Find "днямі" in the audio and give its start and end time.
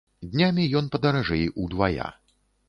0.35-0.63